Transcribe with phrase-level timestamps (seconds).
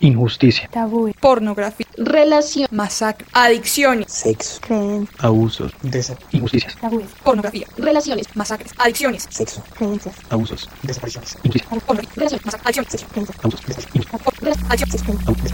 [0.00, 0.68] Injusticia.
[0.72, 1.12] Tabú.
[1.20, 1.86] Pornografía.
[1.96, 2.66] Relación.
[2.70, 3.26] Masacre.
[3.32, 4.10] Adicciones.
[4.10, 4.60] Sexo.
[4.60, 5.24] Creencias.
[5.24, 5.72] Abusos.
[5.82, 6.34] Desapariciones.
[6.34, 6.76] Injusticias.
[6.76, 7.02] Tabú.
[7.22, 7.66] Pornografía.
[7.76, 8.34] Relaciones.
[8.34, 8.72] Masacres.
[8.78, 9.26] Adicciones.
[9.30, 9.62] Sexo.
[9.74, 10.16] Creencias.
[10.30, 10.68] Abusos.
[10.82, 11.36] Desapariciones.
[11.42, 11.68] Injusticias.
[11.68, 12.10] Pornografía.
[12.16, 12.46] Relaciones.
[12.46, 12.72] Masacres.
[12.78, 13.10] Adicciones.
[13.12, 13.44] Creencias.
[13.50, 13.84] Abusos.
[13.94, 15.50] Injusticias.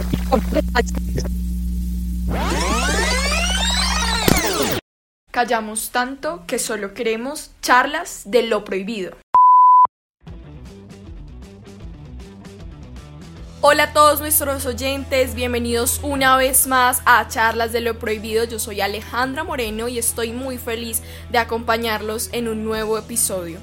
[0.73, 1.23] Adicciones.
[5.31, 9.11] Callamos tanto que solo queremos charlas de lo prohibido.
[13.59, 18.43] Hola a todos nuestros oyentes, bienvenidos una vez más a Charlas de lo Prohibido.
[18.43, 23.57] Yo soy Alejandra Moreno y estoy muy feliz de acompañarlos en un nuevo episodio.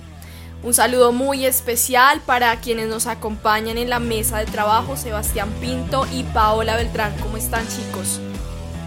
[0.65, 6.09] Un saludo muy especial para quienes nos acompañan en la mesa de trabajo, Sebastián Pinto
[6.13, 7.15] y Paola Beltrán.
[7.23, 8.19] ¿Cómo están chicos?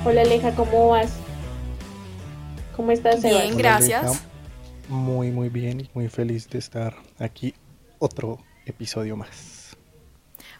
[0.03, 1.13] Hola Aleja, ¿cómo vas?
[2.75, 3.43] ¿Cómo estás, Sebas?
[3.43, 4.03] Bien, gracias.
[4.03, 4.21] Aleja.
[4.89, 7.53] Muy, muy bien y muy feliz de estar aquí.
[7.97, 9.56] Otro episodio más.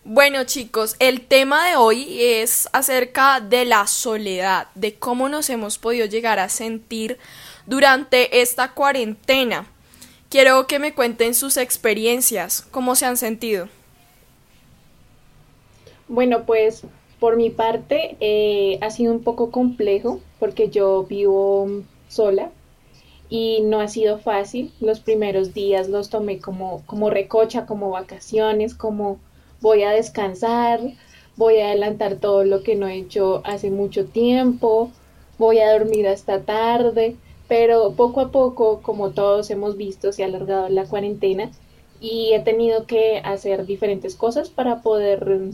[0.09, 5.77] Bueno chicos, el tema de hoy es acerca de la soledad, de cómo nos hemos
[5.77, 7.17] podido llegar a sentir
[7.65, 9.67] durante esta cuarentena.
[10.29, 13.67] Quiero que me cuenten sus experiencias, cómo se han sentido.
[16.07, 16.83] Bueno, pues
[17.19, 22.49] por mi parte eh, ha sido un poco complejo porque yo vivo sola
[23.27, 24.71] y no ha sido fácil.
[24.79, 29.19] Los primeros días los tomé como, como recocha, como vacaciones, como
[29.61, 30.79] voy a descansar,
[31.35, 34.91] voy a adelantar todo lo que no he hecho hace mucho tiempo,
[35.37, 37.15] voy a dormir hasta tarde,
[37.47, 41.51] pero poco a poco, como todos hemos visto, se ha alargado la cuarentena
[42.01, 45.51] y he tenido que hacer diferentes cosas para poder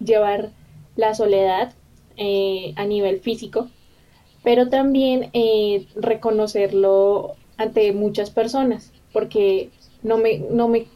[0.00, 0.50] llevar
[0.96, 1.72] la soledad
[2.16, 3.68] eh, a nivel físico,
[4.42, 9.70] pero también eh, reconocerlo ante muchas personas, porque
[10.02, 10.86] no me, no me,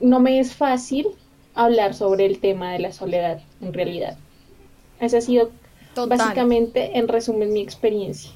[0.00, 1.06] no me es fácil
[1.54, 4.16] hablar sobre el tema de la soledad en realidad.
[5.00, 5.50] Esa ha sido
[5.94, 6.18] Total.
[6.18, 8.30] básicamente, en resumen, mi experiencia.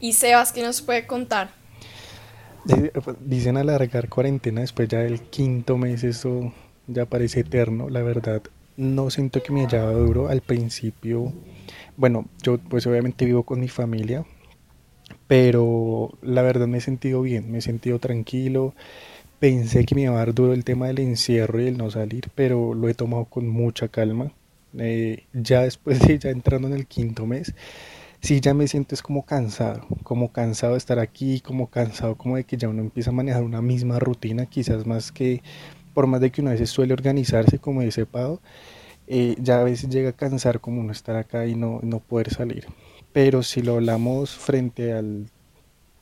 [0.00, 1.50] Y Sebas, ¿qué nos puede contar?
[2.68, 6.52] Eh, Dicen alargar cuarentena después ya del quinto mes, eso
[6.86, 7.88] ya parece eterno.
[7.88, 8.42] La verdad,
[8.76, 11.32] no siento que me haya dado duro al principio.
[11.96, 14.24] Bueno, yo pues obviamente vivo con mi familia,
[15.26, 18.74] pero la verdad me he sentido bien, me he sentido tranquilo.
[19.40, 22.28] Pensé que me iba a dar duro el tema del encierro y el no salir,
[22.34, 24.32] pero lo he tomado con mucha calma.
[24.76, 27.54] Eh, ya después de ya entrando en el quinto mes,
[28.20, 32.36] sí ya me siento es como cansado, como cansado de estar aquí, como cansado como
[32.36, 35.42] de que ya uno empieza a manejar una misma rutina, quizás más que,
[35.94, 38.40] por más de que uno a veces suele organizarse, como dice Pau,
[39.06, 42.30] eh, ya a veces llega a cansar como uno estar acá y no, no poder
[42.30, 42.66] salir.
[43.12, 45.30] Pero si lo hablamos frente al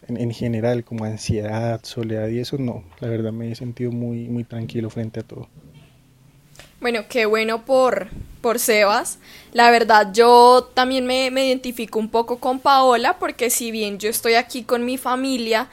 [0.09, 4.29] en, en, general, como ansiedad, soledad y eso, no, la verdad me he sentido muy,
[4.29, 5.49] muy tranquilo frente a todo.
[6.81, 8.09] Bueno, qué bueno por,
[8.41, 9.19] por Sebas.
[9.53, 14.11] La verdad, yo también me, me identifico un poco con Paola, porque si bien yo
[14.11, 15.69] estoy aquí con mi familia,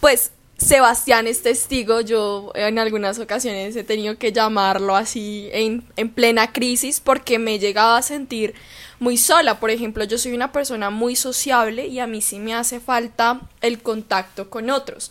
[0.00, 6.08] pues Sebastián es testigo, yo en algunas ocasiones he tenido que llamarlo así en, en,
[6.08, 8.54] plena crisis porque me he llegado a sentir
[9.02, 9.58] muy sola.
[9.58, 13.40] Por ejemplo, yo soy una persona muy sociable y a mí sí me hace falta
[13.60, 15.10] el contacto con otros.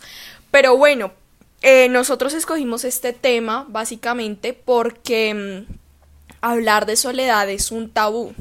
[0.50, 1.12] Pero bueno,
[1.60, 5.72] eh, nosotros escogimos este tema básicamente porque mmm,
[6.40, 8.32] hablar de soledad es un tabú.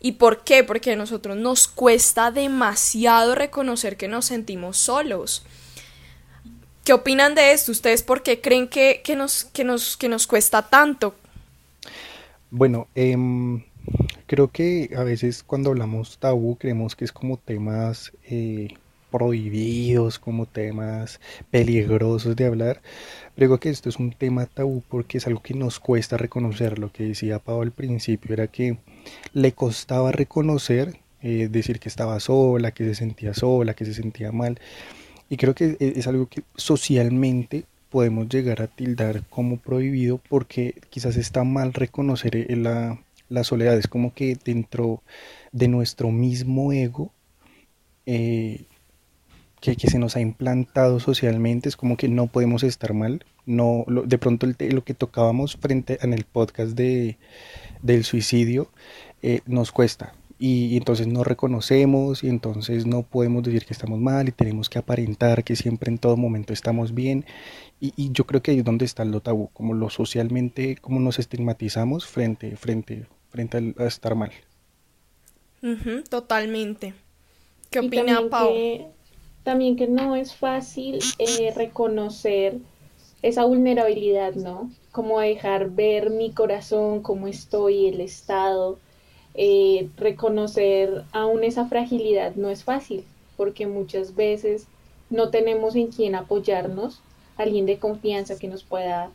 [0.00, 0.64] ¿Y por qué?
[0.64, 5.44] Porque a nosotros nos cuesta demasiado reconocer que nos sentimos solos.
[6.84, 7.72] ¿Qué opinan de esto?
[7.72, 11.14] ¿Ustedes por qué creen que, que, nos, que, nos, que nos cuesta tanto?
[12.50, 13.14] Bueno, eh,
[14.26, 18.68] creo que a veces cuando hablamos tabú creemos que es como temas eh,
[19.10, 21.20] prohibidos, como temas
[21.50, 22.80] peligrosos de hablar.
[23.34, 26.78] Pero que esto es un tema tabú porque es algo que nos cuesta reconocer.
[26.78, 28.78] Lo que decía Pau al principio era que
[29.32, 34.32] le costaba reconocer, eh, decir que estaba sola, que se sentía sola, que se sentía
[34.32, 34.60] mal.
[35.28, 41.16] Y creo que es algo que socialmente podemos llegar a tildar como prohibido porque quizás
[41.16, 42.98] está mal reconocer la,
[43.30, 43.78] la soledad.
[43.78, 45.02] Es como que dentro
[45.52, 47.12] de nuestro mismo ego,
[48.04, 48.66] eh,
[49.60, 53.24] que, que, se nos ha implantado socialmente, es como que no podemos estar mal.
[53.46, 57.18] No, lo, de pronto el, lo que tocábamos frente en el podcast de,
[57.82, 58.70] del suicidio
[59.22, 64.00] eh, nos cuesta y, y, entonces no reconocemos y entonces no podemos decir que estamos
[64.00, 67.26] mal y tenemos que aparentar que siempre en todo momento estamos bien
[67.78, 70.98] y, y yo creo que ahí es donde está lo tabú, como lo socialmente, como
[71.00, 74.30] nos estigmatizamos frente, frente, frente a, a estar mal.
[75.62, 76.94] Uh -huh, totalmente.
[77.70, 78.48] ¿Qué opina Pau?
[78.48, 78.86] Que,
[79.44, 82.58] también que no es fácil eh, reconocer
[83.22, 84.70] esa vulnerabilidad, ¿no?
[84.92, 88.78] como dejar ver mi corazón, cómo estoy, el estado,
[89.34, 93.04] eh, reconocer aún esa fragilidad no es fácil,
[93.36, 94.66] porque muchas veces
[95.08, 97.00] no tenemos en quién apoyarnos,
[97.36, 99.10] alguien de confianza que nos pueda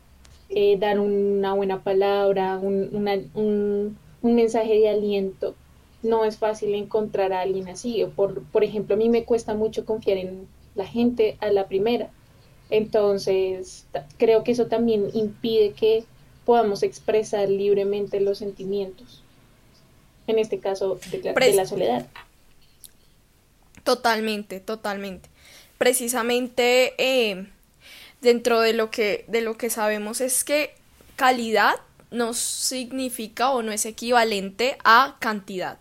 [0.50, 3.98] eh, dar una buena palabra, un,
[4.34, 5.54] mensaje de aliento.
[6.02, 8.06] No es fácil encontrar a alguien así.
[8.16, 12.10] Por, por ejemplo, a mí me cuesta mucho confiar en la gente a la primera.
[12.70, 13.86] Entonces,
[14.18, 16.06] creo que eso también impide que
[16.46, 19.22] podamos expresar libremente los sentimientos.
[20.28, 22.08] En este caso, de, la soledad.
[23.84, 25.30] Totalmente, totalmente.
[25.78, 27.48] Precisamente eh,
[28.22, 30.74] dentro de lo que de lo que sabemos es que
[31.16, 31.76] calidad
[32.12, 35.78] no significa o no es equivalente a cantidad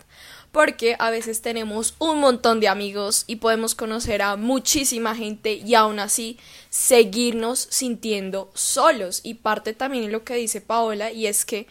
[0.54, 5.74] porque a veces tenemos un montón de amigos y podemos conocer a muchísima gente y
[5.74, 6.38] aún así
[6.70, 9.20] seguirnos sintiendo solos.
[9.24, 11.66] Y parte también en lo que dice Paola y es que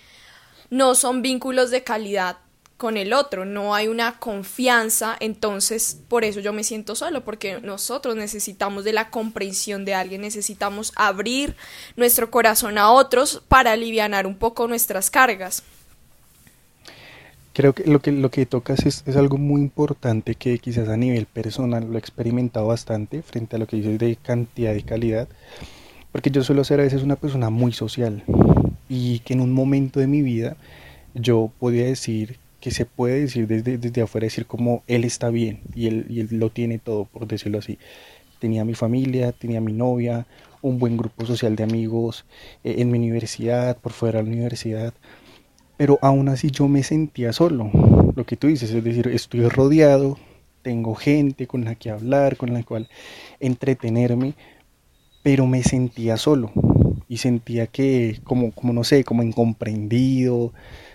[0.70, 2.40] no son vínculos de calidad
[2.84, 7.62] con el otro, no hay una confianza, entonces por eso yo me siento solo, porque
[7.62, 11.56] nosotros necesitamos de la comprensión de alguien, necesitamos abrir
[11.96, 15.64] nuestro corazón a otros para aliviar un poco nuestras cargas.
[17.54, 20.98] Creo que lo que, lo que tocas es, es, algo muy importante que quizás a
[20.98, 25.30] nivel personal lo he experimentado bastante frente a lo que dices de cantidad y calidad,
[26.12, 28.26] porque yo suelo ser a veces una persona muy social
[28.90, 30.58] y que en un momento de mi vida
[31.14, 35.60] yo podía decir que se puede decir desde, desde afuera, decir como él está bien
[35.76, 37.78] y él, y él lo tiene todo, por decirlo así.
[38.40, 40.26] Tenía mi familia, tenía mi novia,
[40.62, 42.24] un buen grupo social de amigos
[42.64, 44.94] eh, en mi universidad, por fuera de la universidad.
[45.76, 47.70] Pero aún así yo me sentía solo,
[48.16, 50.18] lo que tú dices, es decir, estoy rodeado,
[50.62, 52.88] tengo gente con la que hablar, con la cual
[53.42, 54.36] entretenerme,
[55.22, 56.50] pero me sentía solo.
[57.10, 60.54] Y sentía que como, como no sé, como incomprendido,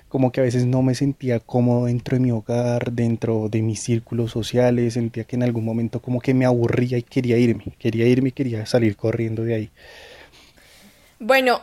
[0.09, 3.81] como que a veces no me sentía cómodo dentro de mi hogar, dentro de mis
[3.81, 8.07] círculos sociales, sentía que en algún momento como que me aburría y quería irme, quería
[8.07, 9.71] irme y quería salir corriendo de ahí.
[11.21, 11.61] Bueno,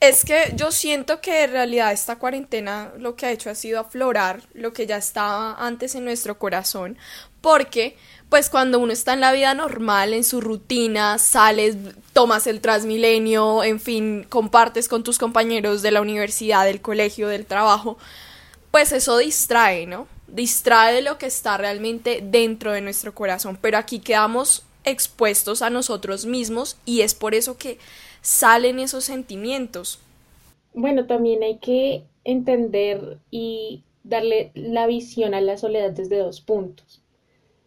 [0.00, 3.78] es que yo siento que en realidad esta cuarentena lo que ha hecho ha sido
[3.78, 6.96] aflorar lo que ya estaba antes en nuestro corazón,
[7.42, 7.96] porque
[8.30, 11.76] pues cuando uno está en la vida normal, en su rutina, sales,
[12.14, 17.44] tomas el Transmilenio, en fin, compartes con tus compañeros de la universidad, del colegio, del
[17.44, 17.98] trabajo,
[18.70, 20.06] pues eso distrae, ¿no?
[20.28, 26.24] Distrae lo que está realmente dentro de nuestro corazón, pero aquí quedamos expuestos a nosotros
[26.24, 27.78] mismos y es por eso que
[28.22, 29.98] salen esos sentimientos.
[30.74, 37.02] Bueno, también hay que entender y darle la visión a la soledad desde dos puntos.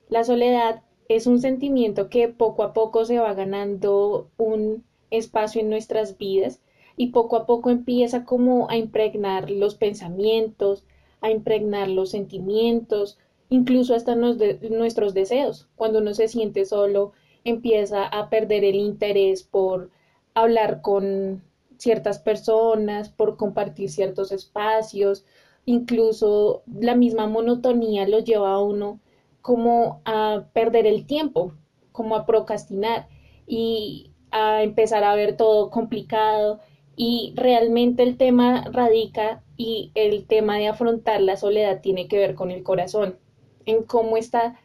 [0.10, 5.70] La soledad es un sentimiento que poco a poco se va ganando un espacio en
[5.70, 6.60] nuestras vidas
[6.96, 10.84] y poco a poco empieza como a impregnar los pensamientos,
[11.22, 13.18] a impregnar los sentimientos,
[13.50, 15.68] incluso hasta nuestros deseos.
[15.76, 17.14] Cuando uno se siente solo,
[17.44, 19.90] empieza a perder el interés por
[20.34, 21.44] hablar con
[21.78, 25.26] ciertas personas, por compartir ciertos espacios,
[25.66, 29.00] incluso la misma monotonía lo lleva a uno
[29.42, 31.54] como a perder el tiempo,
[31.92, 33.08] como a procrastinar
[33.46, 36.60] y a empezar a ver todo complicado.
[36.96, 42.36] Y realmente el tema radica y el tema de afrontar la soledad tiene que ver
[42.36, 43.18] con el corazón,
[43.66, 44.60] en cómo está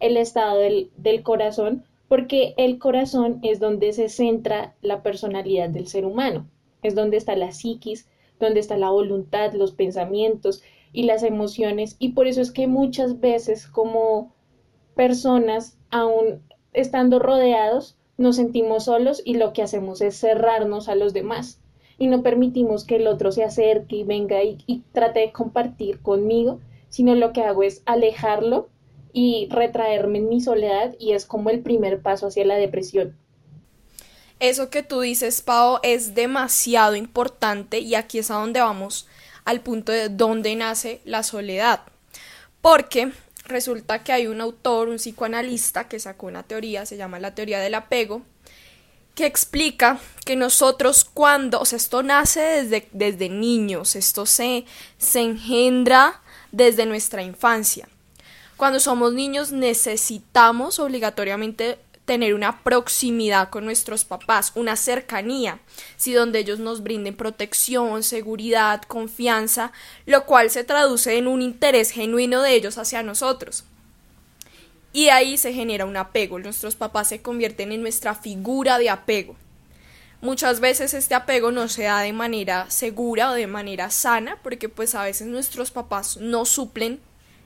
[0.00, 5.88] el estado del, del corazón porque el corazón es donde se centra la personalidad del
[5.88, 6.48] ser humano,
[6.82, 8.08] es donde está la psiquis,
[8.38, 13.20] donde está la voluntad, los pensamientos y las emociones, y por eso es que muchas
[13.20, 14.32] veces como
[14.94, 16.42] personas, aún
[16.72, 21.60] estando rodeados, nos sentimos solos y lo que hacemos es cerrarnos a los demás.
[21.98, 26.00] Y no permitimos que el otro se acerque y venga y, y trate de compartir
[26.00, 28.68] conmigo, sino lo que hago es alejarlo
[29.14, 33.16] y retraerme en mi soledad y es como el primer paso hacia la depresión.
[34.40, 39.06] Eso que tú dices, Pau, es demasiado importante y aquí es a donde vamos
[39.44, 41.82] al punto de dónde nace la soledad.
[42.60, 43.12] Porque
[43.46, 47.60] resulta que hay un autor, un psicoanalista, que sacó una teoría, se llama la teoría
[47.60, 48.22] del apego,
[49.14, 54.64] que explica que nosotros cuando, o sea, esto nace desde, desde niños, esto se,
[54.98, 57.88] se engendra desde nuestra infancia.
[58.56, 65.58] Cuando somos niños necesitamos obligatoriamente tener una proximidad con nuestros papás, una cercanía,
[65.96, 69.72] si donde ellos nos brinden protección, seguridad, confianza,
[70.06, 73.64] lo cual se traduce en un interés genuino de ellos hacia nosotros.
[74.92, 79.34] Y ahí se genera un apego, nuestros papás se convierten en nuestra figura de apego.
[80.20, 84.68] Muchas veces este apego no se da de manera segura o de manera sana, porque
[84.68, 87.00] pues a veces nuestros papás no suplen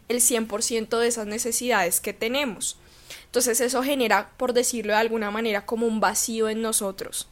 [0.09, 2.79] el 100% de esas necesidades que tenemos.
[3.27, 7.29] Entonces eso genera, por decirlo de alguna manera, como un vacío en nosotros.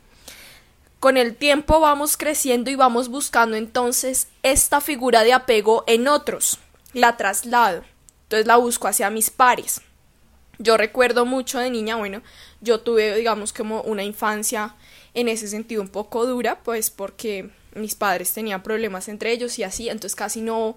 [1.00, 6.58] Con el tiempo vamos creciendo y vamos buscando entonces esta figura de apego en otros.
[6.92, 7.84] La traslado.
[8.24, 9.82] Entonces la busco hacia mis pares.
[10.58, 12.22] Yo recuerdo mucho de niña, bueno,
[12.60, 14.74] yo tuve, digamos, como una infancia
[15.12, 19.64] en ese sentido un poco dura, pues porque mis padres tenían problemas entre ellos y
[19.64, 20.76] así, entonces casi no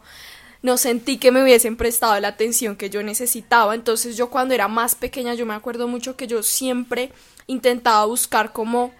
[0.61, 3.75] no sentí que me hubiesen prestado la atención que yo necesitaba.
[3.75, 7.11] Entonces yo cuando era más pequeña yo me acuerdo mucho que yo siempre
[7.47, 8.93] intentaba buscar como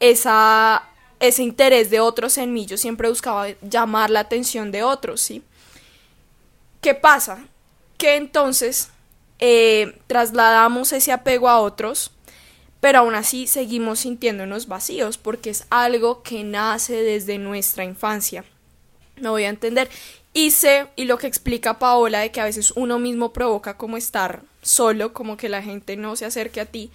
[0.00, 0.88] esa
[1.20, 5.42] ese interés de otros en mí, yo siempre buscaba llamar la atención de otros, ¿sí?
[6.80, 7.44] ¿Qué pasa?
[7.96, 8.90] Que entonces
[9.38, 12.10] eh, trasladamos ese apego a otros,
[12.80, 18.44] pero aún así seguimos sintiéndonos vacíos porque es algo que nace desde nuestra infancia.
[19.16, 19.88] Me voy a entender.
[20.32, 23.96] Y sé, y lo que explica Paola de que a veces uno mismo provoca como
[23.96, 26.90] estar solo, como que la gente no se acerque a ti,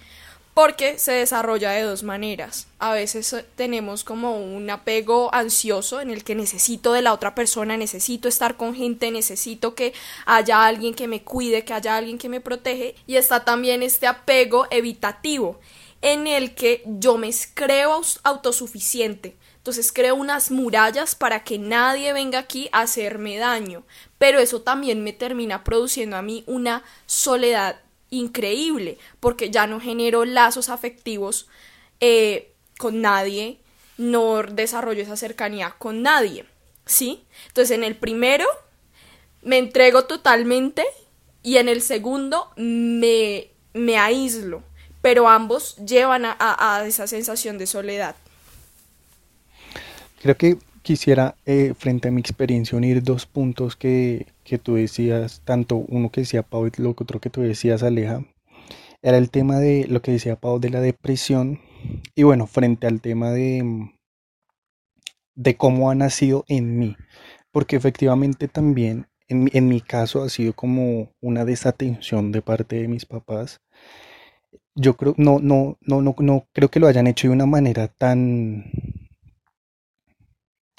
[0.52, 2.66] porque se desarrolla de dos maneras.
[2.78, 7.34] A veces eh, tenemos como un apego ansioso en el que necesito de la otra
[7.34, 9.94] persona, necesito estar con gente, necesito que
[10.26, 12.94] haya alguien que me cuide, que haya alguien que me protege.
[13.06, 15.60] Y está también este apego evitativo
[16.02, 19.36] en el que yo me creo autosuficiente.
[19.60, 23.84] Entonces creo unas murallas para que nadie venga aquí a hacerme daño.
[24.16, 30.24] Pero eso también me termina produciendo a mí una soledad increíble, porque ya no genero
[30.24, 31.46] lazos afectivos
[32.00, 33.60] eh, con nadie,
[33.98, 36.46] no desarrollo esa cercanía con nadie,
[36.86, 37.22] ¿sí?
[37.48, 38.46] Entonces en el primero
[39.42, 40.84] me entrego totalmente
[41.42, 44.62] y en el segundo me, me aíslo,
[45.02, 48.16] pero ambos llevan a, a, esa sensación de soledad.
[50.20, 55.40] Creo que quisiera, eh, frente a mi experiencia, unir dos puntos que, que tú decías,
[55.46, 58.26] tanto uno que decía Pau y lo otro que tú decías, Aleja,
[59.00, 61.60] era el tema de lo que decía Pau de la depresión.
[62.14, 63.90] Y bueno, frente al tema de,
[65.34, 66.96] de cómo ha nacido en mí.
[67.50, 72.88] Porque efectivamente también en, en mi caso ha sido como una desatención de parte de
[72.88, 73.62] mis papás.
[74.74, 77.88] Yo creo, no, no, no, no, no creo que lo hayan hecho de una manera
[77.88, 78.70] tan,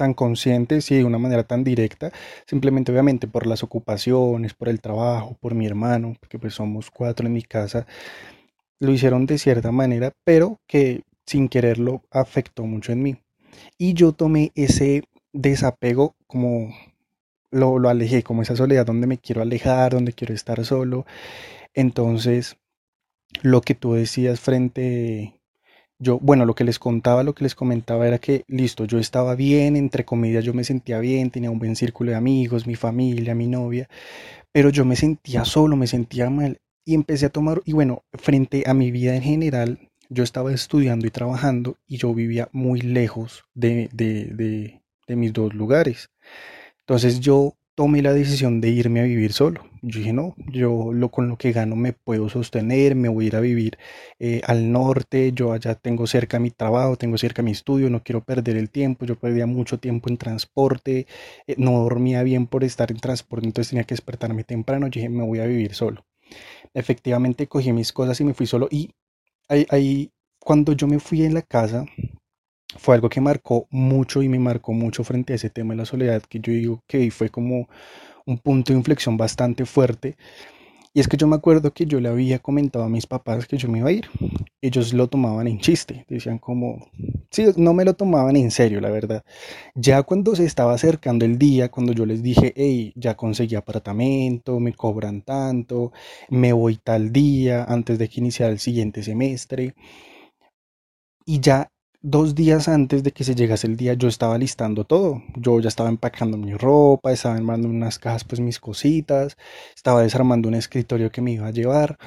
[0.01, 2.11] tan conscientes y de una manera tan directa,
[2.47, 7.27] simplemente obviamente por las ocupaciones, por el trabajo, por mi hermano, porque pues somos cuatro
[7.27, 7.85] en mi casa,
[8.79, 13.21] lo hicieron de cierta manera, pero que sin quererlo afectó mucho en mí.
[13.77, 15.03] Y yo tomé ese
[15.33, 16.73] desapego como
[17.51, 21.05] lo, lo alejé, como esa soledad donde me quiero alejar, donde quiero estar solo.
[21.75, 22.57] Entonces,
[23.43, 25.39] lo que tú decías frente
[26.01, 29.35] yo, bueno, lo que les contaba, lo que les comentaba era que, listo, yo estaba
[29.35, 33.35] bien, entre comillas, yo me sentía bien, tenía un buen círculo de amigos, mi familia,
[33.35, 33.87] mi novia,
[34.51, 38.63] pero yo me sentía solo, me sentía mal y empecé a tomar, y bueno, frente
[38.65, 39.79] a mi vida en general,
[40.09, 45.33] yo estaba estudiando y trabajando y yo vivía muy lejos de, de, de, de mis
[45.33, 46.09] dos lugares.
[46.79, 49.63] Entonces yo tomé la decisión de irme a vivir solo.
[49.81, 53.27] Yo dije, no, yo lo, con lo que gano me puedo sostener, me voy a
[53.29, 53.77] ir a vivir
[54.19, 58.23] eh, al norte, yo allá tengo cerca mi trabajo, tengo cerca mi estudio, no quiero
[58.23, 61.07] perder el tiempo, yo perdía mucho tiempo en transporte,
[61.47, 65.09] eh, no dormía bien por estar en transporte, entonces tenía que despertarme temprano, yo dije,
[65.09, 66.05] me voy a vivir solo.
[66.73, 68.91] Efectivamente cogí mis cosas y me fui solo y
[69.49, 71.85] ahí, ahí cuando yo me fui en la casa,
[72.77, 75.85] fue algo que marcó mucho y me marcó mucho frente a ese tema de la
[75.85, 77.67] soledad, que yo digo que fue como
[78.25, 80.15] un punto de inflexión bastante fuerte.
[80.93, 83.57] Y es que yo me acuerdo que yo le había comentado a mis papás que
[83.57, 84.09] yo me iba a ir.
[84.61, 86.85] Ellos lo tomaban en chiste, decían como,
[87.29, 89.23] sí, no me lo tomaban en serio, la verdad.
[89.73, 94.59] Ya cuando se estaba acercando el día, cuando yo les dije, hey, ya conseguí apartamento,
[94.59, 95.93] me cobran tanto,
[96.29, 99.75] me voy tal día antes de que iniciara el siguiente semestre.
[101.25, 101.69] Y ya
[102.01, 105.21] dos días antes de que se llegase el día yo estaba listando todo.
[105.35, 109.37] Yo ya estaba empacando mi ropa, estaba armando unas cajas pues mis cositas,
[109.75, 111.97] estaba desarmando un escritorio que me iba a llevar.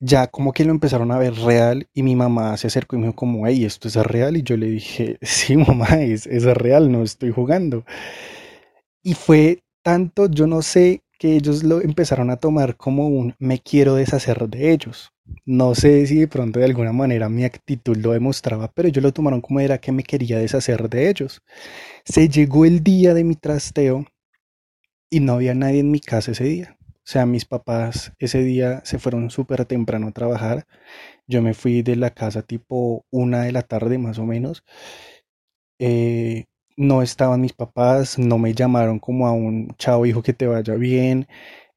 [0.00, 3.06] Ya como que lo empezaron a ver real y mi mamá se acercó y me
[3.06, 4.36] dijo como, hey, ¿esto es real?
[4.36, 7.84] Y yo le dije, sí mamá, es, es real, no estoy jugando.
[9.02, 13.60] Y fue tanto, yo no sé, que ellos lo empezaron a tomar como un me
[13.60, 15.12] quiero deshacer de ellos.
[15.46, 19.12] No sé si de pronto de alguna manera mi actitud lo demostraba, pero ellos lo
[19.12, 21.40] tomaron como era que me quería deshacer de ellos.
[22.04, 24.04] Se llegó el día de mi trasteo
[25.10, 26.76] y no había nadie en mi casa ese día.
[27.04, 30.64] sea, mis papás ese día se fueron súper temprano a trabajar.
[31.28, 34.64] Yo me fui de la casa tipo una de la tarde más o menos.
[35.78, 40.46] Eh, no estaban mis papás, no me llamaron como a un chavo hijo que te
[40.46, 41.26] vaya bien.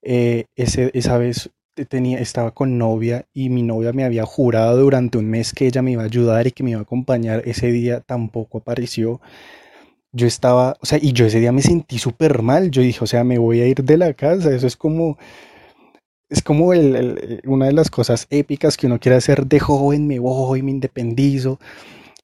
[0.02, 1.52] Eh, ese, esa vez
[1.90, 5.82] tenía, estaba con novia y mi novia me había jurado durante un mes que ella
[5.82, 7.42] me iba a ayudar y que me iba a acompañar.
[7.46, 9.22] Ese día tampoco apareció.
[10.14, 12.72] Yo estaba, o sea, y yo ese día me sentí súper mal.
[12.72, 14.54] Yo dije, o sea, me voy a ir de la casa.
[14.56, 15.18] Eso es como,
[16.30, 20.08] es como el, una de las cosas épicas que uno quiere hacer de joven.
[20.08, 21.60] Me voy, me independizo.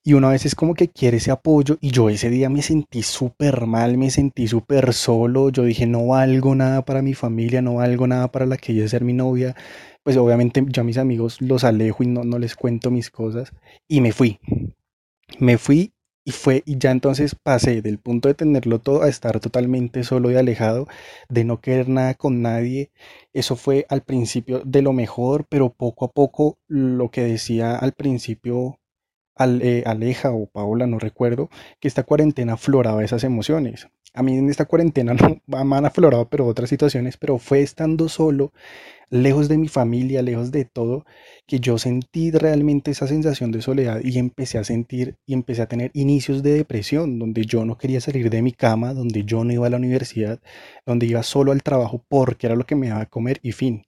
[0.03, 3.03] Y uno a veces como que quiere ese apoyo y yo ese día me sentí
[3.03, 7.75] súper mal, me sentí súper solo, yo dije no valgo nada para mi familia, no
[7.75, 9.55] valgo nada para la que ella ser mi novia,
[10.03, 13.53] pues obviamente yo a mis amigos los alejo y no, no les cuento mis cosas
[13.88, 14.39] y me fui,
[15.39, 15.93] me fui
[16.25, 20.31] y fue y ya entonces pasé del punto de tenerlo todo a estar totalmente solo
[20.31, 20.88] y alejado,
[21.29, 22.91] de no querer nada con nadie,
[23.34, 27.93] eso fue al principio de lo mejor, pero poco a poco lo que decía al
[27.93, 28.79] principio
[29.39, 33.88] eh, Aleja o Paola, no recuerdo, que esta cuarentena afloraba esas emociones.
[34.13, 35.13] A mí en esta cuarentena
[35.47, 38.51] no me han aflorado, pero otras situaciones, pero fue estando solo,
[39.09, 41.05] lejos de mi familia, lejos de todo,
[41.47, 45.67] que yo sentí realmente esa sensación de soledad y empecé a sentir y empecé a
[45.67, 49.53] tener inicios de depresión, donde yo no quería salir de mi cama, donde yo no
[49.53, 50.39] iba a la universidad,
[50.85, 53.85] donde iba solo al trabajo porque era lo que me daba a comer y fin.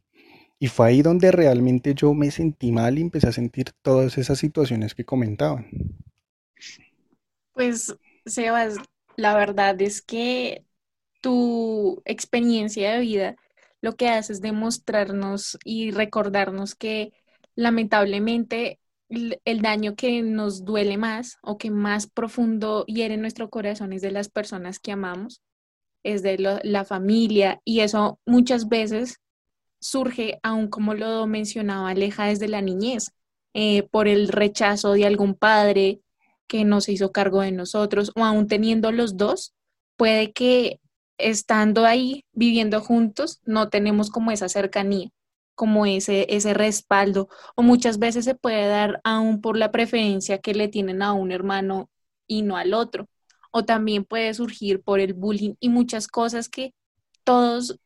[0.64, 4.40] Y fue ahí donde realmente yo me sentí mal y empecé a sentir todas esas
[4.40, 5.68] situaciones que comentaban.
[7.52, 7.94] Pues,
[8.26, 8.78] Sebas,
[9.18, 10.64] la verdad es que
[11.20, 13.36] tu experiencia de vida
[13.82, 17.12] lo que hace es demostrarnos y recordarnos que
[17.56, 18.80] lamentablemente
[19.10, 24.12] el daño que nos duele más o que más profundo hiere nuestro corazón es de
[24.12, 25.42] las personas que amamos,
[26.04, 29.20] es de la familia y eso muchas veces
[29.84, 33.12] surge, aún como lo mencionaba Aleja, desde la niñez,
[33.54, 36.02] eh, por el rechazo de algún padre
[36.48, 39.54] que no se hizo cargo de nosotros, o aún teniendo los dos,
[39.98, 40.80] puede que
[41.18, 45.10] estando ahí, viviendo juntos, no tenemos como esa cercanía,
[45.56, 50.54] como ese, ese respaldo, o muchas veces se puede dar aún por la preferencia que
[50.54, 51.90] le tienen a un hermano
[52.28, 53.08] y no al otro,
[53.52, 56.74] o también puede surgir por el bullying y muchas cosas que
[57.24, 57.80] todos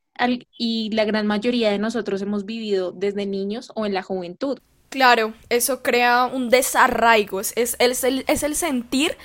[0.58, 4.60] y la gran mayoría de nosotros hemos vivido desde niños o en la juventud.
[4.90, 9.18] Claro, eso crea un desarraigo, es, es, el, es el sentir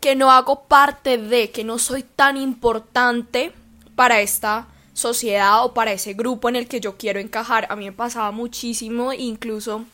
[0.00, 3.52] que no hago parte de, que no soy tan importante
[3.94, 7.66] para esta sociedad o para ese grupo en el que yo quiero encajar.
[7.70, 9.84] A mí me pasaba muchísimo, incluso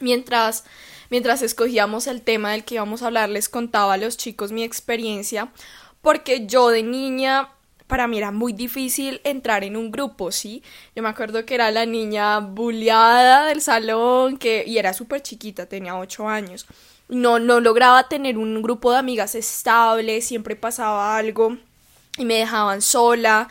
[0.00, 0.64] mientras,
[1.10, 4.62] mientras escogíamos el tema del que íbamos a hablar, les contaba a los chicos mi
[4.62, 5.52] experiencia,
[6.00, 7.50] porque yo de niña
[7.88, 10.62] para mí era muy difícil entrar en un grupo, ¿sí?
[10.94, 15.66] Yo me acuerdo que era la niña bulleada del salón, que, y era súper chiquita,
[15.66, 16.66] tenía ocho años.
[17.08, 21.56] No, no lograba tener un grupo de amigas estable, siempre pasaba algo
[22.18, 23.48] y me dejaban sola.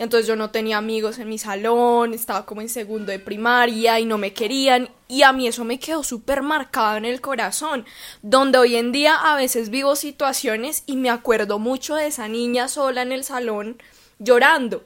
[0.00, 4.06] Entonces yo no tenía amigos en mi salón, estaba como en segundo de primaria y
[4.06, 7.84] no me querían y a mí eso me quedó súper marcado en el corazón,
[8.22, 12.66] donde hoy en día a veces vivo situaciones y me acuerdo mucho de esa niña
[12.68, 13.76] sola en el salón
[14.18, 14.82] llorando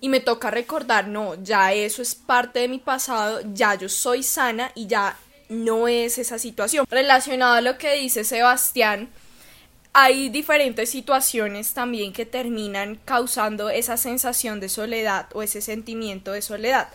[0.00, 4.22] y me toca recordar, no, ya eso es parte de mi pasado, ya yo soy
[4.22, 5.18] sana y ya
[5.50, 6.86] no es esa situación.
[6.88, 9.10] Relacionado a lo que dice Sebastián,
[9.98, 16.42] hay diferentes situaciones también que terminan causando esa sensación de soledad o ese sentimiento de
[16.42, 16.88] soledad.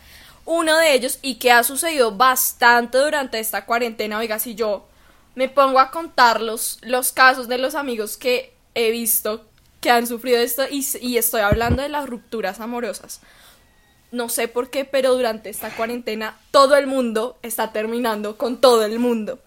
[0.45, 4.85] Uno de ellos, y que ha sucedido bastante durante esta cuarentena, oiga, si yo
[5.33, 9.47] me pongo a contar los, los casos de los amigos que he visto
[9.79, 13.21] que han sufrido esto y, y estoy hablando de las rupturas amorosas.
[14.11, 18.85] No sé por qué, pero durante esta cuarentena todo el mundo está terminando con todo
[18.85, 19.39] el mundo.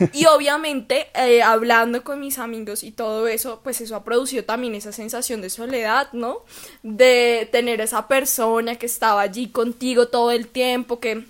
[0.12, 4.74] Y obviamente, eh, hablando con mis amigos y todo eso, pues eso ha producido también
[4.74, 6.44] esa sensación de soledad, ¿no?
[6.82, 11.24] De tener esa persona que estaba allí contigo todo el tiempo, que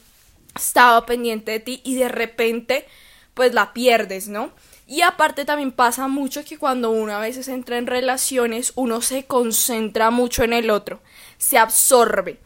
[0.55, 2.87] estaba pendiente de ti y de repente,
[3.35, 4.53] pues la pierdes, ¿no?
[4.87, 9.25] Y aparte también pasa mucho que cuando uno a veces entra en relaciones, uno se
[9.25, 11.01] concentra mucho en el otro,
[11.39, 12.41] se absorbe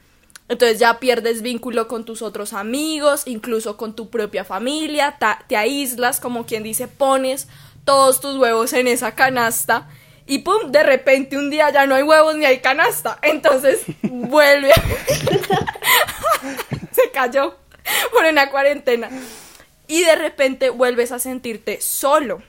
[0.48, 5.16] entonces ya pierdes vínculo con tus otros amigos, incluso con tu propia familia,
[5.48, 7.48] te aíslas, como quien dice, pones
[7.85, 9.88] todos tus huevos en esa canasta
[10.26, 13.18] y pum, de repente un día ya no hay huevos ni hay canasta.
[13.22, 14.72] Entonces vuelve.
[16.92, 17.57] Se cayó
[18.12, 19.11] por una cuarentena.
[19.87, 22.42] Y de repente vuelves a sentirte solo.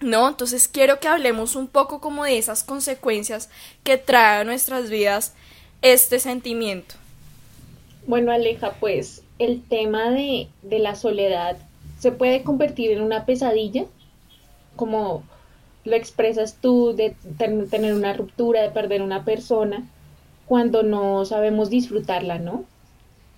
[0.00, 0.28] ¿No?
[0.28, 3.50] Entonces quiero que hablemos un poco como de esas consecuencias
[3.84, 5.34] que trae a nuestras vidas
[5.80, 6.96] este sentimiento.
[8.12, 11.56] Bueno, Aleja, pues el tema de, de la soledad
[11.98, 13.86] se puede convertir en una pesadilla,
[14.76, 15.22] como
[15.86, 19.88] lo expresas tú, de tener una ruptura, de perder una persona,
[20.44, 22.64] cuando no sabemos disfrutarla, ¿no?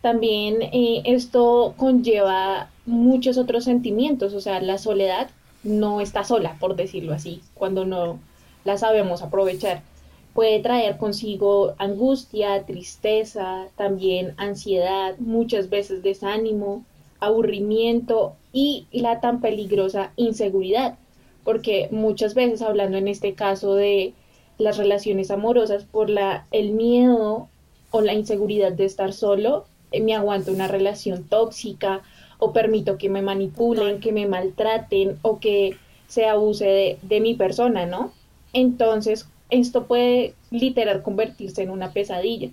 [0.02, 5.30] También eh, esto conlleva muchos otros sentimientos, o sea, la soledad
[5.62, 8.18] no está sola, por decirlo así, cuando no
[8.64, 9.82] la sabemos aprovechar.
[10.34, 16.84] Puede traer consigo angustia, tristeza, también ansiedad, muchas veces desánimo,
[17.20, 20.98] aburrimiento y la tan peligrosa inseguridad,
[21.44, 24.12] porque muchas veces hablando en este caso de
[24.58, 27.48] las relaciones amorosas por la el miedo
[27.92, 32.02] o la inseguridad de estar solo, eh, me aguanto una relación tóxica
[32.38, 35.76] o permito que me manipulen, que me maltraten o que
[36.08, 38.12] se abuse de, de mi persona, ¿no?
[38.52, 42.50] Entonces, esto puede literal convertirse en una pesadilla,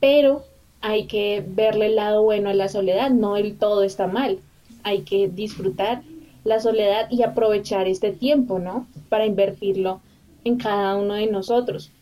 [0.00, 0.44] pero
[0.80, 4.38] hay que verle el lado bueno a la soledad, no el todo está mal,
[4.82, 6.02] hay que disfrutar
[6.44, 8.86] la soledad y aprovechar este tiempo, ¿no?
[9.08, 10.00] Para invertirlo
[10.44, 11.92] en cada uno de nosotros.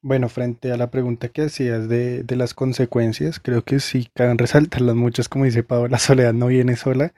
[0.00, 4.38] Bueno, frente a la pregunta que hacías de, de las consecuencias, creo que sí caben
[4.38, 7.12] resaltarlas muchas, como dice Pablo, la soledad no viene sola.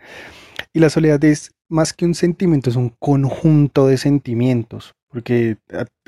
[0.73, 5.59] Y la soledad es más que un sentimiento, es un conjunto de sentimientos, porque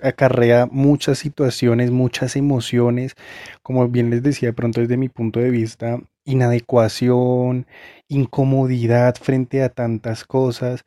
[0.02, 3.14] acarrea muchas situaciones, muchas emociones,
[3.62, 7.68] como bien les decía de pronto desde mi punto de vista, inadecuación,
[8.08, 10.84] incomodidad frente a tantas cosas,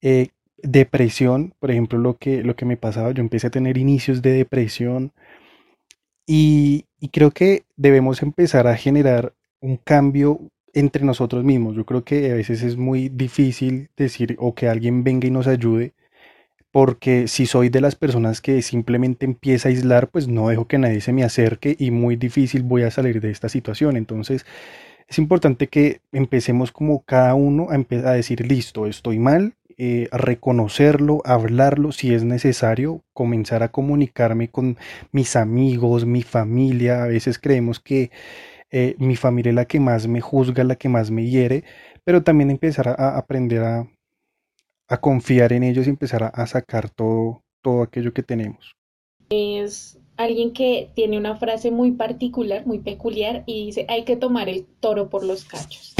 [0.00, 4.22] eh, depresión, por ejemplo, lo que, lo que me pasaba, yo empecé a tener inicios
[4.22, 5.12] de depresión
[6.24, 10.38] y creo que debemos empezar a generar un cambio
[10.72, 11.74] entre nosotros mismos.
[11.74, 15.48] Yo creo que a veces es muy difícil decir o que alguien venga y nos
[15.48, 15.94] ayude,
[16.76, 20.76] porque si soy de las personas que simplemente empieza a aislar, pues no dejo que
[20.76, 23.96] nadie se me acerque y muy difícil voy a salir de esta situación.
[23.96, 24.44] Entonces,
[25.08, 30.18] es importante que empecemos como cada uno a, a decir, listo, estoy mal, eh, a
[30.18, 34.76] reconocerlo, hablarlo si es necesario, comenzar a comunicarme con
[35.12, 37.04] mis amigos, mi familia.
[37.04, 38.10] A veces creemos que
[38.70, 41.64] eh, mi familia es la que más me juzga, la que más me hiere,
[42.04, 43.88] pero también empezar a, aprender a,
[44.88, 48.72] a, confiar en ellos y empezar a, sacar todo, todo aquello que tenemos.
[49.30, 54.48] Es alguien que tiene una frase muy particular, muy peculiar, y dice, hay que tomar
[54.48, 55.94] el toro por los cachos.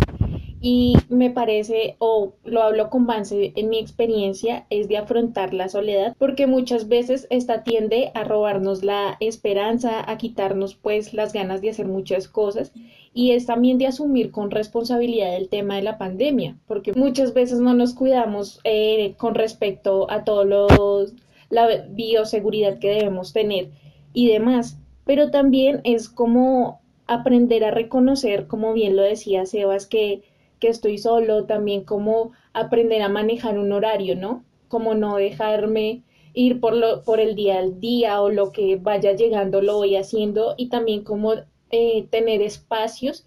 [0.69, 5.69] Y me parece, o lo hablo con Vance en mi experiencia, es de afrontar la
[5.69, 11.61] soledad, porque muchas veces esta tiende a robarnos la esperanza, a quitarnos pues las ganas
[11.61, 12.73] de hacer muchas cosas,
[13.15, 17.61] y es también de asumir con responsabilidad el tema de la pandemia, porque muchas veces
[17.61, 20.67] no nos cuidamos eh, con respecto a todo lo,
[21.49, 23.71] la bioseguridad que debemos tener
[24.13, 30.23] y demás, pero también es como aprender a reconocer, como bien lo decía Sebas, que,
[30.61, 34.45] que estoy solo, también como aprender a manejar un horario, ¿no?
[34.69, 39.13] Como no dejarme ir por, lo, por el día al día o lo que vaya
[39.13, 41.33] llegando lo voy haciendo y también como
[41.71, 43.27] eh, tener espacios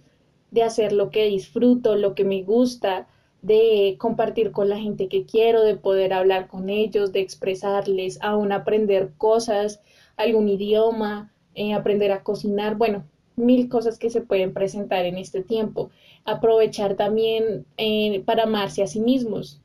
[0.52, 3.08] de hacer lo que disfruto, lo que me gusta,
[3.42, 8.52] de compartir con la gente que quiero, de poder hablar con ellos, de expresarles, aún
[8.52, 9.82] aprender cosas,
[10.18, 13.06] algún idioma, eh, aprender a cocinar, bueno,
[13.40, 15.90] mil cosas que se pueden presentar en este tiempo.
[16.26, 19.62] Aprovechar también eh, para amarse a sí mismos,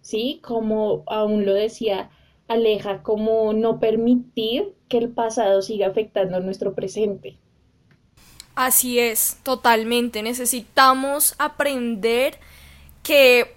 [0.00, 0.40] ¿sí?
[0.42, 2.10] Como aún lo decía
[2.48, 7.36] Aleja, como no permitir que el pasado siga afectando nuestro presente.
[8.54, 10.22] Así es, totalmente.
[10.22, 12.38] Necesitamos aprender
[13.02, 13.54] que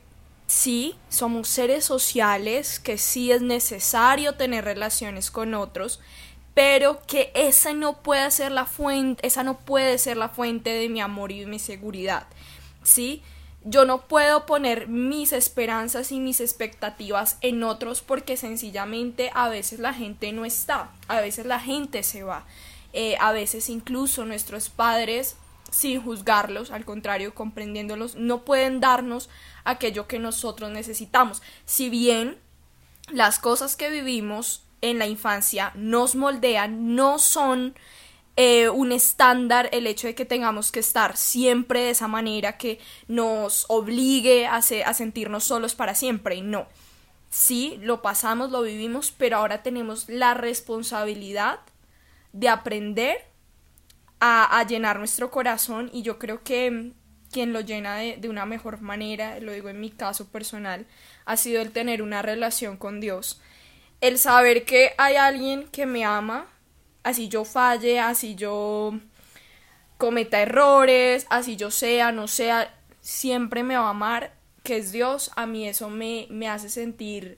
[0.48, 6.02] sí, somos seres sociales, que sí es necesario tener relaciones con otros,
[6.60, 10.90] pero que esa no puede ser la fuente, esa no puede ser la fuente de
[10.90, 12.28] mi amor y de mi seguridad,
[12.84, 13.24] ¿sí?
[13.64, 19.80] Yo no puedo poner mis esperanzas y mis expectativas en otros porque sencillamente a veces
[19.80, 22.46] la gente no está, a veces la gente se va,
[22.92, 25.38] eh, a veces incluso nuestros padres,
[25.72, 29.30] sin juzgarlos, al contrario, comprendiéndolos, no pueden darnos
[29.64, 31.42] aquello que nosotros necesitamos.
[31.64, 32.38] Si bien
[33.08, 37.76] las cosas que vivimos en la infancia nos moldean, no son
[38.36, 42.80] eh, un estándar el hecho de que tengamos que estar siempre de esa manera que
[43.08, 46.68] nos obligue a, a sentirnos solos para siempre no.
[47.30, 51.60] Sí, lo pasamos, lo vivimos, pero ahora tenemos la responsabilidad
[52.34, 53.30] de aprender
[54.20, 56.92] a, llenar nuestro corazón y yo creo que
[57.32, 60.86] quien lo llena de, una mejor manera, lo digo en mi caso personal,
[61.26, 63.40] ha sido el tener una relación con Dios
[64.02, 66.48] el saber que hay alguien que me ama,
[67.04, 68.94] así yo falle, así yo
[69.98, 74.34] cometa errores, así yo sea, no sea, siempre me va a amar,
[74.64, 77.38] que es Dios, a mí eso me, me hace sentir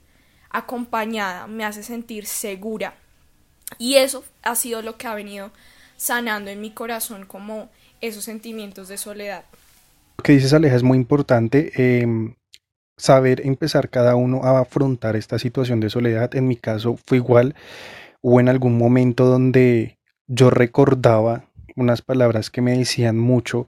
[0.50, 2.96] acompañada, me hace sentir segura.
[3.78, 5.52] Y eso ha sido lo que ha venido
[5.98, 7.70] sanando en mi corazón como
[8.02, 9.46] esos sentimientos de soledad.
[10.18, 11.72] Lo que dices Aleja es muy importante.
[11.76, 12.36] Em,
[13.02, 16.36] saber empezar cada uno a afrontar esta situación de soledad.
[16.36, 17.56] En mi caso fue igual.
[18.22, 23.68] Hubo en algún momento donde yo recordaba unas palabras que me decían mucho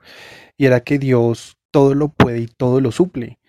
[0.55, 3.39] y era que Dios todo lo puede y todo lo suple.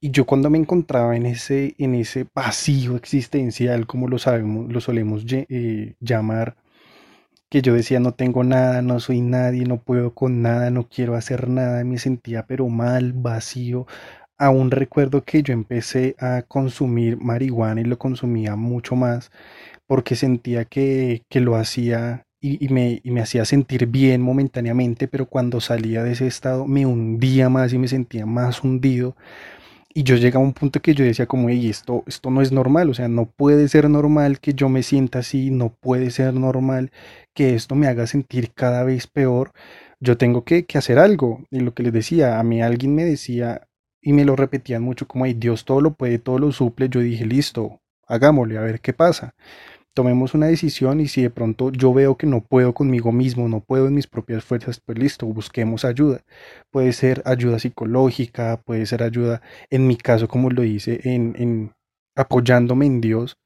[0.00, 4.80] Y yo cuando me encontraba en ese, en ese vacío existencial, como lo sabemos, lo
[4.80, 6.56] solemos eh, llamar,
[7.50, 11.16] que yo decía no tengo nada, no soy nadie, no puedo con nada, no quiero
[11.16, 13.88] hacer nada, me sentía pero mal, vacío.
[14.40, 19.30] Aún recuerdo que yo empecé a consumir marihuana y lo consumía mucho más
[19.86, 25.26] porque sentía que, que lo hacía y, me, y, me, hacía sentir bien momentáneamente, pero
[25.26, 29.14] cuando salía de ese estado me hundía más y me sentía más hundido.
[29.92, 32.50] Y yo llegaba a un punto que yo decía como, hey, esto, esto no es
[32.52, 36.32] normal, o sea, no puede ser normal que yo me sienta así, no puede ser
[36.32, 36.92] normal
[37.34, 39.52] que esto me haga sentir cada vez peor.
[40.00, 41.44] Yo tengo que, que hacer algo.
[41.50, 43.68] Y lo que les decía, a mí alguien me decía,
[44.00, 46.88] y me lo repetían mucho como, hey, Dios todo lo puede, todo lo suple.
[46.88, 49.34] Yo dije, listo, hagámosle, a ver qué pasa
[49.94, 53.60] tomemos una decisión y si de pronto yo veo que no puedo conmigo mismo, no
[53.60, 56.22] puedo en mis propias fuerzas, pues listo, busquemos ayuda.
[56.70, 61.72] Puede ser ayuda psicológica, puede ser ayuda, en mi caso, como lo hice, en, en
[62.16, 63.36] apoyándome en Dios.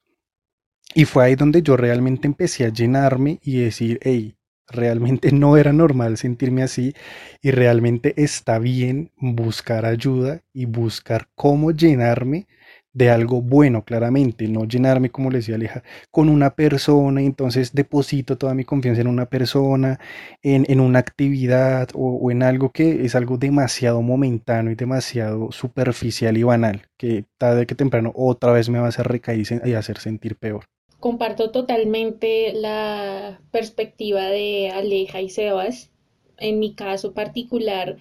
[0.94, 4.36] Y fue ahí donde yo realmente empecé a llenarme y decir, hey,
[4.68, 6.94] realmente no era normal sentirme así
[7.42, 12.46] y realmente está bien buscar ayuda y buscar cómo llenarme
[12.94, 17.72] de algo bueno, claramente, no llenarme, como le decía Aleja, con una persona y entonces
[17.74, 19.98] deposito toda mi confianza en una persona,
[20.42, 26.44] en, una actividad o, en algo que es algo demasiado momentáneo y demasiado superficial y
[26.44, 30.36] banal, que tarde que temprano otra vez me va a hacer recaer y hacer sentir
[30.36, 30.64] peor.
[31.04, 35.90] Comparto totalmente la perspectiva de Aleja y Sebas.
[36.38, 37.98] En mi caso particular,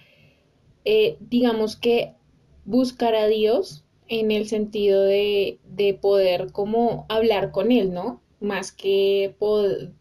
[0.86, 2.14] eh, digamos que
[2.64, 5.58] buscar a Dios en el sentido de,
[6.00, 8.22] poder como hablar con él, ¿no?
[8.40, 9.34] Más que,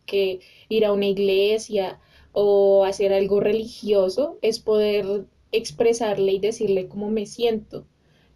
[0.05, 0.39] que
[0.69, 1.99] ir a una iglesia
[2.31, 7.85] o hacer algo religioso, es poder expresarle y decirle cómo me siento,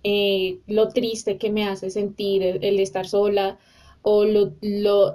[0.04, 3.60] eh, lo triste que me hace sentir el, estar sola
[4.10, 4.54] o lo,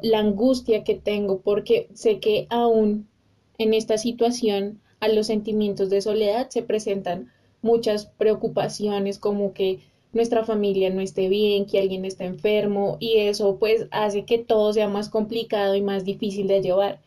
[0.02, 3.08] la angustia que tengo, porque sé que aún
[3.56, 9.78] en esta situación a los sentimientos de soledad se presentan muchas preocupaciones como que
[10.12, 14.74] nuestra familia no esté bien, que alguien esté enfermo y eso pues hace que todo
[14.74, 17.00] sea más complicado y más difícil de llevar.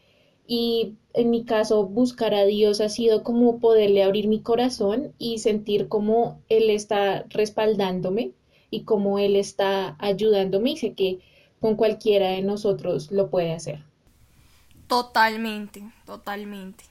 [0.48, 5.38] Y en mi caso, buscar a Dios ha sido como poderle abrir mi corazón y
[5.38, 8.32] sentir como Él está respaldándome
[8.72, 11.20] y como Él está ayudándome sé que
[11.66, 13.82] con cualquiera de nosotros lo puede hacer.
[14.86, 16.84] Totalmente, totalmente.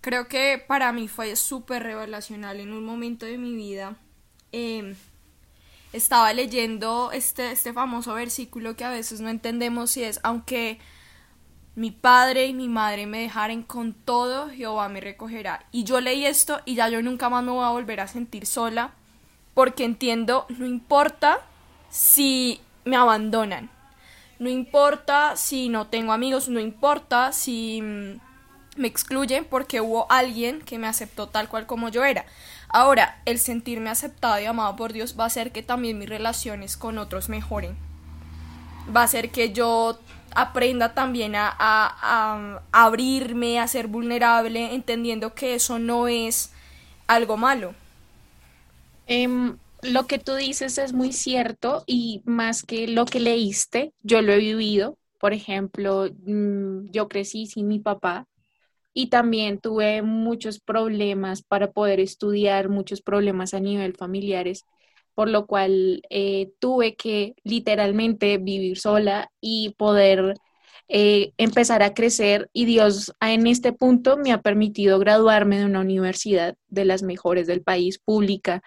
[0.00, 3.96] Creo que para mí fue súper revelacional en un momento de mi vida.
[4.50, 4.96] Eh,
[5.92, 10.80] estaba leyendo este, este famoso versículo que a veces no entendemos si es, aunque
[11.76, 15.64] mi padre y mi madre me dejaren con todo, Jehová me recogerá.
[15.70, 18.46] Y yo leí esto y ya yo nunca más me voy a volver a sentir
[18.46, 18.94] sola,
[19.54, 21.38] porque entiendo, no importa
[21.88, 23.70] si me abandonan,
[24.42, 28.20] no importa si no tengo amigos, no importa si mm,
[28.76, 32.26] me excluyen, porque hubo alguien que me aceptó tal cual como yo era.
[32.68, 36.76] Ahora, el sentirme aceptado y amado por Dios va a hacer que también mis relaciones
[36.76, 37.76] con otros mejoren.
[38.94, 40.00] Va a hacer que yo
[40.34, 46.52] aprenda también a, abrirme, a ser vulnerable, entendiendo que eso no es
[47.06, 47.74] algo malo.
[49.06, 54.22] Em, lo que tú dices es muy cierto y más que lo que leíste, yo
[54.22, 54.98] lo he vivido.
[55.18, 58.26] Por ejemplo, mm, yo crecí sin mi papá
[58.94, 64.64] y también tuve muchos problemas para poder estudiar, muchos problemas a nivel familiares,
[65.14, 70.36] por lo cual eh, tuve que literalmente vivir sola y poder
[70.88, 75.80] eh, empezar a crecer y Dios en este punto me ha permitido graduarme de una
[75.80, 78.62] universidad de las mejores del país, pública,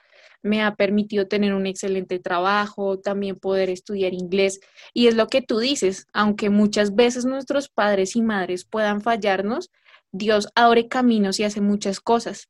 [0.45, 4.59] me ha permitido tener un excelente trabajo, también poder estudiar inglés.
[4.93, 9.71] Y es lo que tú dices, aunque muchas veces nuestros padres y madres puedan fallarnos,
[10.11, 12.47] Dios abre caminos y hace muchas cosas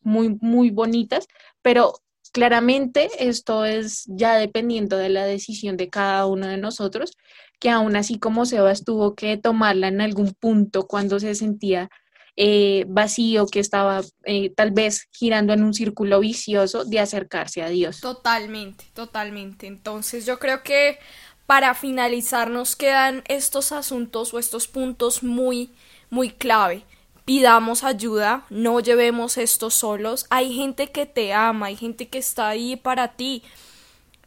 [0.00, 1.26] muy, muy bonitas,
[1.60, 1.94] pero
[2.32, 7.16] claramente esto es ya dependiendo de la decisión de cada uno de nosotros,
[7.58, 11.90] que aún así como Sebas tuvo que tomarla en algún punto cuando se sentía
[12.36, 17.68] eh, vacío, que estaba eh, tal vez girando en un círculo vicioso de acercarse a
[17.68, 18.00] Dios.
[18.00, 19.66] Totalmente, totalmente.
[19.66, 20.98] Entonces yo creo que
[21.46, 25.70] para finalizar nos quedan estos asuntos o estos puntos muy,
[26.10, 26.84] muy clave.
[27.24, 30.26] Pidamos ayuda, no llevemos esto solos.
[30.30, 33.42] Hay gente que te ama, hay gente que está ahí para ti,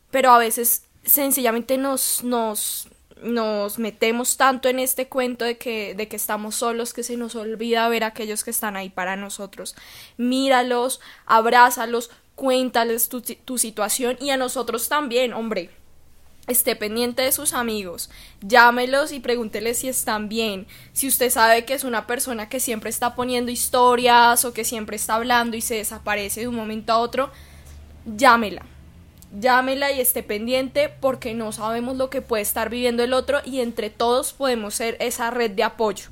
[0.10, 2.88] pero a veces sencillamente nos, nos,
[3.24, 7.36] nos metemos tanto en este cuento de que, de que estamos solos que se nos
[7.36, 9.76] olvida ver a aquellos que están ahí para nosotros.
[10.18, 15.72] Míralos, abrázalos, cuéntales tu, tu situación y a nosotros también, hombre
[16.48, 18.10] esté pendiente de sus amigos,
[18.42, 20.66] llámelos y pregúnteles si están bien.
[20.94, 24.96] Si usted sabe que es una persona que siempre está poniendo historias o que siempre
[24.96, 27.32] está hablando y se desaparece de un momento a otro,
[28.06, 28.66] llámela.
[29.32, 33.60] Llámela y esté pendiente porque no sabemos lo que puede estar viviendo el otro y
[33.60, 36.06] entre todos podemos ser esa red de apoyo.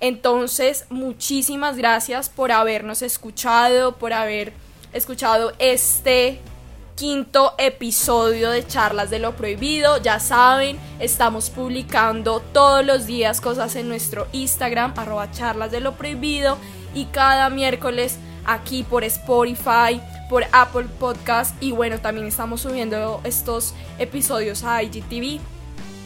[0.00, 4.52] Entonces, muchísimas gracias por habernos escuchado, por haber
[4.92, 6.40] escuchado este
[7.00, 9.96] quinto episodio de Charlas de lo Prohibido.
[10.02, 15.94] Ya saben, estamos publicando todos los días cosas en nuestro Instagram, arroba charlas de lo
[15.94, 16.58] prohibido,
[16.94, 23.74] y cada miércoles aquí por Spotify, por Apple Podcast, y bueno, también estamos subiendo estos
[23.98, 25.40] episodios a IGTV.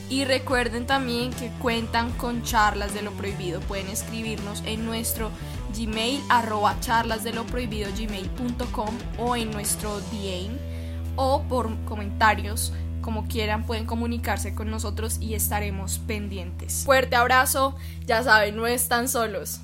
[0.08, 3.60] Y recuerden también que cuentan con charlas de lo prohibido.
[3.60, 5.30] Pueden escribirnos en nuestro
[5.76, 10.56] Gmail, arroba charlas lo prohibido gmail.com o en nuestro DM
[11.16, 12.72] o por comentarios.
[13.00, 16.84] Como quieran, pueden comunicarse con nosotros y estaremos pendientes.
[16.84, 19.60] Fuerte abrazo, ya saben, no están solos.